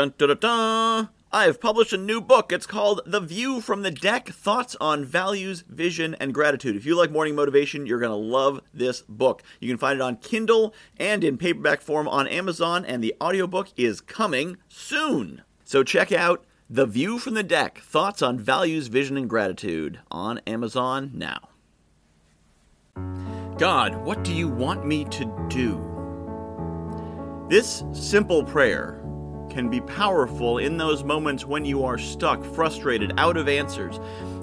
Dun 0.00 0.14
dun 0.16 0.28
dun 0.28 0.38
dun! 0.38 1.08
I 1.30 1.44
have 1.44 1.60
published 1.60 1.92
a 1.92 1.98
new 1.98 2.22
book. 2.22 2.52
It's 2.52 2.64
called 2.64 3.02
The 3.04 3.20
View 3.20 3.60
from 3.60 3.82
the 3.82 3.90
Deck 3.90 4.30
Thoughts 4.30 4.74
on 4.80 5.04
Values, 5.04 5.62
Vision, 5.68 6.16
and 6.18 6.32
Gratitude. 6.32 6.74
If 6.74 6.86
you 6.86 6.96
like 6.96 7.10
morning 7.10 7.34
motivation, 7.34 7.84
you're 7.84 7.98
going 7.98 8.08
to 8.08 8.16
love 8.16 8.62
this 8.72 9.02
book. 9.02 9.42
You 9.60 9.68
can 9.68 9.76
find 9.76 9.96
it 9.98 10.02
on 10.02 10.16
Kindle 10.16 10.72
and 10.96 11.22
in 11.22 11.36
paperback 11.36 11.82
form 11.82 12.08
on 12.08 12.26
Amazon, 12.28 12.86
and 12.86 13.04
the 13.04 13.14
audiobook 13.20 13.68
is 13.76 14.00
coming 14.00 14.56
soon. 14.70 15.42
So 15.64 15.82
check 15.82 16.12
out 16.12 16.46
The 16.70 16.86
View 16.86 17.18
from 17.18 17.34
the 17.34 17.42
Deck 17.42 17.80
Thoughts 17.80 18.22
on 18.22 18.38
Values, 18.38 18.86
Vision, 18.86 19.18
and 19.18 19.28
Gratitude 19.28 20.00
on 20.10 20.38
Amazon 20.46 21.10
now. 21.12 21.50
God, 23.58 23.96
what 24.06 24.24
do 24.24 24.32
you 24.32 24.48
want 24.48 24.86
me 24.86 25.04
to 25.04 25.46
do? 25.50 25.86
This 27.50 27.82
simple 27.92 28.44
prayer 28.44 28.99
can 29.50 29.68
be 29.68 29.80
powerful 29.80 30.58
in 30.58 30.76
those 30.76 31.04
moments 31.04 31.44
when 31.44 31.64
you 31.64 31.84
are 31.84 31.98
stuck, 31.98 32.44
frustrated, 32.44 33.12
out 33.18 33.36
of 33.36 33.48
answers. 33.48 33.98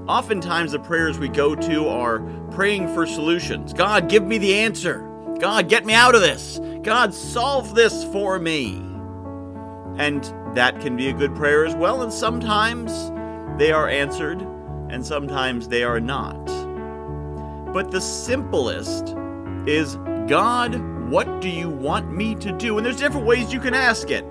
Oftentimes, 0.08 0.72
the 0.72 0.80
prayers 0.80 1.18
we 1.18 1.30
go 1.30 1.56
to 1.56 1.88
are 1.88 2.20
praying 2.52 2.94
for 2.94 3.06
solutions. 3.06 3.74
God, 3.74 4.10
give 4.10 4.24
me 4.24 4.38
the 4.38 4.54
answer. 4.54 5.00
God, 5.40 5.70
get 5.70 5.86
me 5.86 5.94
out 5.94 6.16
of 6.16 6.22
this. 6.22 6.60
God, 6.82 7.14
solve 7.14 7.76
this 7.76 8.04
for 8.06 8.40
me. 8.40 8.76
And 9.98 10.24
that 10.56 10.80
can 10.80 10.96
be 10.96 11.10
a 11.10 11.14
good 11.14 11.36
prayer 11.36 11.66
as 11.66 11.76
well. 11.76 12.04
And 12.04 12.14
sometimes 12.14 13.12
they 13.60 13.72
are 13.72 13.90
answered, 13.90 14.42
and 14.90 15.06
sometimes 15.06 15.68
they 15.68 15.84
are 15.84 16.00
not. 16.00 16.46
But 17.74 17.92
the 17.92 18.02
simplest 18.02 19.16
is 19.68 19.98
God, 20.28 20.76
what 21.10 21.42
do 21.42 21.50
you 21.50 21.70
want 21.70 22.12
me 22.12 22.36
to 22.36 22.52
do? 22.52 22.78
And 22.78 22.86
there's 22.86 22.98
different 22.98 23.26
ways 23.26 23.54
you 23.54 23.60
can 23.60 23.74
ask 23.74 24.10
it. 24.10 24.26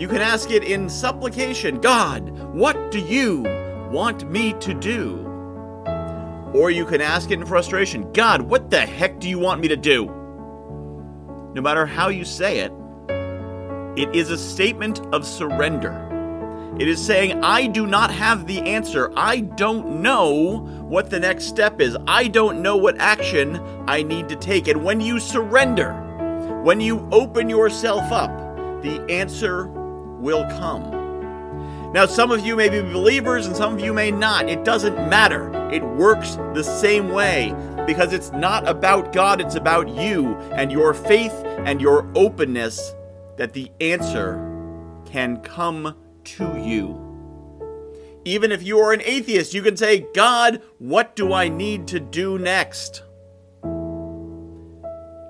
You 0.00 0.08
can 0.08 0.22
ask 0.22 0.50
it 0.50 0.64
in 0.64 0.88
supplication 0.88 1.78
God, 1.78 2.30
what 2.54 2.90
do 2.90 2.98
you 2.98 3.42
want 3.90 4.30
me 4.30 4.54
to 4.54 4.72
do? 4.72 5.18
Or 6.54 6.70
you 6.70 6.86
can 6.86 7.02
ask 7.02 7.30
it 7.30 7.38
in 7.38 7.44
frustration 7.44 8.10
God, 8.12 8.40
what 8.40 8.70
the 8.70 8.80
heck 8.80 9.20
do 9.20 9.28
you 9.28 9.38
want 9.38 9.60
me 9.60 9.68
to 9.68 9.76
do? 9.76 10.06
No 11.52 11.60
matter 11.60 11.84
how 11.84 12.08
you 12.08 12.24
say 12.24 12.60
it, 12.60 12.72
it 13.94 14.16
is 14.16 14.30
a 14.30 14.38
statement 14.38 15.00
of 15.12 15.26
surrender. 15.26 16.06
It 16.80 16.88
is 16.88 16.98
saying, 17.04 17.44
I 17.44 17.66
do 17.66 17.86
not 17.86 18.10
have 18.10 18.46
the 18.46 18.60
answer. 18.60 19.12
I 19.18 19.40
don't 19.40 20.00
know 20.00 20.60
what 20.88 21.10
the 21.10 21.20
next 21.20 21.44
step 21.44 21.78
is. 21.78 21.94
I 22.06 22.26
don't 22.28 22.62
know 22.62 22.78
what 22.78 22.98
action 22.98 23.60
I 23.86 24.02
need 24.02 24.30
to 24.30 24.36
take. 24.36 24.66
And 24.66 24.82
when 24.82 25.02
you 25.02 25.20
surrender, 25.20 25.92
when 26.62 26.80
you 26.80 27.06
open 27.12 27.50
yourself 27.50 28.10
up, 28.10 28.30
the 28.82 29.04
answer 29.10 29.70
will 30.20 30.44
come. 30.50 31.00
Now, 31.92 32.06
some 32.06 32.30
of 32.30 32.46
you 32.46 32.54
may 32.54 32.68
be 32.68 32.82
believers 32.82 33.46
and 33.46 33.56
some 33.56 33.74
of 33.74 33.80
you 33.80 33.92
may 33.92 34.12
not. 34.12 34.48
It 34.48 34.64
doesn't 34.64 34.94
matter. 35.08 35.50
It 35.72 35.82
works 35.82 36.36
the 36.54 36.62
same 36.62 37.08
way 37.08 37.52
because 37.86 38.12
it's 38.12 38.30
not 38.30 38.68
about 38.68 39.12
God, 39.12 39.40
it's 39.40 39.56
about 39.56 39.88
you 39.88 40.36
and 40.52 40.70
your 40.70 40.94
faith 40.94 41.32
and 41.44 41.80
your 41.80 42.08
openness 42.14 42.94
that 43.36 43.52
the 43.52 43.72
answer 43.80 44.36
can 45.04 45.38
come 45.38 45.96
to 46.22 46.56
you. 46.60 47.06
Even 48.24 48.52
if 48.52 48.62
you 48.62 48.78
are 48.78 48.92
an 48.92 49.02
atheist, 49.04 49.54
you 49.54 49.62
can 49.62 49.76
say, 49.76 50.06
God, 50.14 50.62
what 50.78 51.16
do 51.16 51.32
I 51.32 51.48
need 51.48 51.88
to 51.88 51.98
do 51.98 52.38
next? 52.38 53.02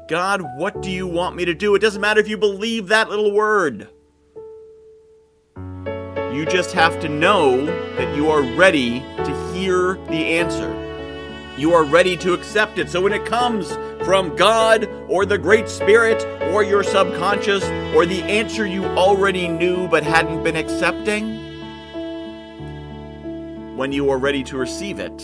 God, 0.08 0.42
what 0.56 0.82
do 0.82 0.90
you 0.90 1.06
want 1.06 1.36
me 1.36 1.44
to 1.44 1.54
do? 1.54 1.74
It 1.74 1.78
doesn't 1.78 2.00
matter 2.00 2.20
if 2.20 2.28
you 2.28 2.36
believe 2.36 2.88
that 2.88 3.08
little 3.08 3.32
word. 3.32 3.88
You 6.32 6.46
just 6.46 6.72
have 6.72 7.00
to 7.00 7.08
know 7.08 7.66
that 7.66 8.14
you 8.14 8.30
are 8.30 8.42
ready 8.42 9.00
to 9.00 9.52
hear 9.52 9.94
the 10.06 10.38
answer. 10.38 10.76
You 11.58 11.72
are 11.72 11.82
ready 11.82 12.16
to 12.18 12.34
accept 12.34 12.78
it. 12.78 12.88
So 12.88 13.00
when 13.00 13.12
it 13.12 13.24
comes 13.26 13.72
from 14.04 14.36
God 14.36 14.88
or 15.08 15.26
the 15.26 15.36
Great 15.36 15.68
Spirit 15.68 16.24
or 16.52 16.62
your 16.62 16.84
subconscious 16.84 17.64
or 17.94 18.06
the 18.06 18.22
answer 18.22 18.64
you 18.64 18.84
already 18.84 19.48
knew 19.48 19.88
but 19.88 20.04
hadn't 20.04 20.44
been 20.44 20.56
accepting, 20.56 21.36
when 23.76 23.90
you 23.90 24.08
are 24.10 24.18
ready 24.18 24.44
to 24.44 24.56
receive 24.56 25.00
it, 25.00 25.22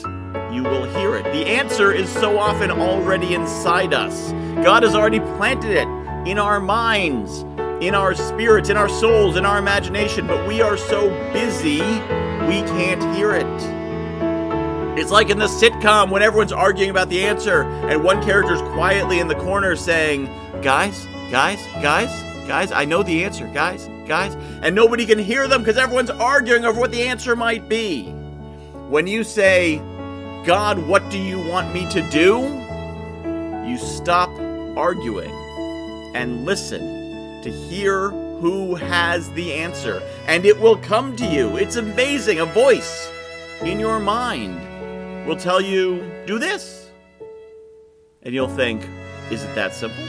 you 0.53 0.65
will 0.65 0.85
hear 0.99 1.15
it. 1.17 1.25
The 1.25 1.47
answer 1.47 1.93
is 1.93 2.11
so 2.11 2.37
often 2.37 2.71
already 2.71 3.35
inside 3.35 3.95
us. 3.95 4.33
God 4.65 4.83
has 4.83 4.95
already 4.95 5.21
planted 5.21 5.71
it 5.71 5.89
in 6.29 6.39
our 6.39 6.59
minds 6.59 7.45
in 7.81 7.95
our 7.95 8.15
spirits, 8.15 8.71
in 8.71 8.77
our 8.77 8.89
souls, 8.89 9.37
in 9.37 9.45
our 9.45 9.59
imagination, 9.59 10.27
but 10.27 10.47
we 10.49 10.63
are 10.63 10.77
so 10.77 11.11
busy 11.33 11.81
we 12.47 12.63
can't 12.63 13.03
hear 13.15 13.35
it. 13.35 13.47
It's 14.99 15.11
like 15.11 15.29
in 15.29 15.39
the 15.39 15.47
sitcom 15.47 16.11
when 16.11 16.23
everyone's 16.23 16.53
arguing 16.53 16.89
about 16.91 17.11
the 17.11 17.23
answer 17.23 17.63
and 17.63 18.03
one 18.03 18.23
character's 18.23 18.63
quietly 18.63 19.19
in 19.19 19.29
the 19.29 19.35
corner 19.35 19.77
saying, 19.77 20.27
Guys, 20.63 21.07
guys, 21.31 21.63
guys, 21.83 22.09
guys, 22.47 22.73
I 22.73 22.87
know 22.87 23.03
the 23.03 23.25
answer, 23.25 23.47
guys, 23.49 23.91
guys. 24.07 24.35
And 24.63 24.75
nobody 24.75 25.05
can 25.05 25.19
hear 25.19 25.47
them 25.47 25.61
because 25.61 25.77
everyone's 25.77 26.11
arguing 26.11 26.65
over 26.65 26.81
what 26.81 26.93
the 26.93 27.03
answer 27.03 27.37
might 27.37 27.69
be. 27.69 28.05
When 28.89 29.07
you 29.07 29.23
say, 29.23 29.77
God, 30.47 30.79
what 30.79 31.09
do 31.11 31.19
you 31.19 31.47
want 31.47 31.75
me 31.75 31.91
to 31.91 32.09
do? 32.09 32.41
You 33.69 33.77
stop 33.77 34.31
arguing 34.79 35.33
and 36.15 36.47
listen 36.47 37.06
to 37.47 37.53
hear 37.53 38.11
who 38.41 38.75
has 38.75 39.31
the 39.35 39.53
answer, 39.53 40.03
and 40.27 40.45
it 40.45 40.59
will 40.59 40.77
come 40.79 41.15
to 41.15 41.25
you. 41.25 41.57
It's 41.57 41.77
amazing. 41.77 42.41
A 42.41 42.45
voice 42.45 43.09
in 43.63 43.79
your 43.79 44.01
mind 44.01 44.59
will 45.29 45.37
tell 45.37 45.61
you, 45.61 46.03
do 46.27 46.41
this. 46.41 46.91
And 48.23 48.35
you'll 48.35 48.49
think, 48.49 48.83
is 49.31 49.45
it 49.45 49.55
that 49.55 49.75
simple? 49.75 50.03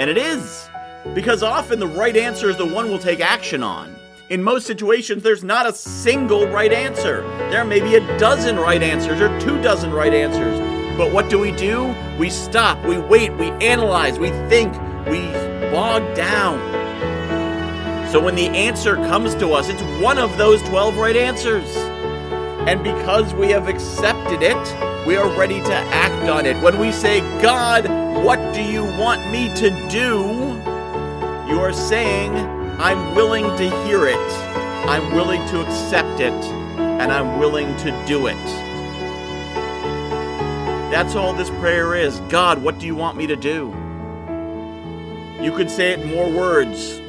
And 0.00 0.10
it 0.10 0.18
is, 0.18 0.68
because 1.14 1.44
often 1.44 1.78
the 1.78 1.86
right 1.86 2.16
answer 2.16 2.50
is 2.50 2.56
the 2.56 2.66
one 2.66 2.88
we'll 2.88 2.98
take 2.98 3.20
action 3.20 3.62
on. 3.62 3.94
In 4.30 4.42
most 4.42 4.66
situations, 4.66 5.22
there's 5.22 5.44
not 5.44 5.64
a 5.64 5.72
single 5.72 6.48
right 6.48 6.72
answer. 6.72 7.22
There 7.50 7.64
may 7.64 7.78
be 7.78 7.94
a 7.94 8.18
dozen 8.18 8.56
right 8.56 8.82
answers 8.82 9.20
or 9.20 9.28
two 9.38 9.62
dozen 9.62 9.92
right 9.92 10.12
answers. 10.12 10.58
But 10.98 11.12
what 11.12 11.30
do 11.30 11.38
we 11.38 11.52
do? 11.52 11.94
We 12.18 12.30
stop, 12.30 12.84
we 12.84 12.98
wait, 12.98 13.32
we 13.34 13.50
analyze, 13.64 14.18
we 14.18 14.30
think, 14.48 14.74
we 15.10 15.20
bog 15.70 16.14
down. 16.14 16.58
So 18.10 18.22
when 18.22 18.34
the 18.34 18.48
answer 18.48 18.96
comes 18.96 19.34
to 19.36 19.50
us, 19.52 19.68
it's 19.68 19.82
one 20.02 20.18
of 20.18 20.36
those 20.38 20.62
12 20.62 20.96
right 20.96 21.16
answers. 21.16 21.76
And 22.66 22.82
because 22.82 23.34
we 23.34 23.50
have 23.50 23.68
accepted 23.68 24.42
it, 24.42 25.06
we 25.06 25.16
are 25.16 25.28
ready 25.38 25.60
to 25.60 25.74
act 25.74 26.28
on 26.28 26.46
it. 26.46 26.60
When 26.62 26.78
we 26.78 26.92
say, 26.92 27.20
God, 27.40 27.88
what 28.24 28.54
do 28.54 28.62
you 28.62 28.84
want 28.84 29.30
me 29.30 29.52
to 29.56 29.70
do? 29.88 30.60
You 31.50 31.60
are 31.60 31.72
saying, 31.72 32.36
I'm 32.78 33.14
willing 33.14 33.44
to 33.44 33.84
hear 33.86 34.06
it, 34.06 34.16
I'm 34.86 35.14
willing 35.14 35.46
to 35.48 35.60
accept 35.62 36.20
it, 36.20 36.32
and 36.32 37.10
I'm 37.10 37.38
willing 37.38 37.76
to 37.78 38.04
do 38.06 38.26
it. 38.26 38.36
That's 40.90 41.14
all 41.14 41.32
this 41.32 41.50
prayer 41.50 41.94
is. 41.94 42.18
God, 42.28 42.62
what 42.62 42.78
do 42.78 42.86
you 42.86 42.94
want 42.94 43.16
me 43.16 43.26
to 43.28 43.36
do? 43.36 43.74
You 45.42 45.52
could 45.52 45.70
say 45.70 45.92
it 45.92 46.00
in 46.00 46.10
more 46.10 46.28
words. 46.30 47.00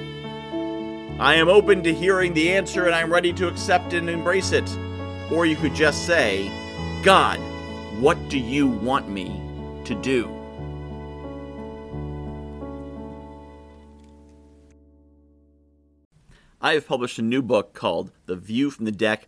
I 1.20 1.36
am 1.36 1.50
open 1.50 1.84
to 1.84 1.94
hearing 1.94 2.34
the 2.34 2.54
answer 2.54 2.86
and 2.86 2.96
I'm 2.96 3.12
ready 3.12 3.34
to 3.34 3.50
accept 3.50 3.92
and 3.92 4.10
embrace 4.10 4.54
it. 4.54 4.70
Or 5.30 5.46
you 5.46 5.58
could 5.58 5.76
just 5.76 6.06
say, 6.06 6.50
God, 7.04 7.38
what 8.00 8.18
do 8.30 8.40
you 8.40 8.68
want 8.68 9.10
me 9.10 9.42
to 9.84 9.96
do? 9.96 10.30
I 16.62 16.76
have 16.76 16.88
published 16.88 17.20
a 17.20 17.24
new 17.24 17.42
book 17.42 17.74
called 17.74 18.12
The 18.28 18.38
View 18.38 18.70
from 18.72 18.86
the 18.86 18.92
Deck 18.92 19.28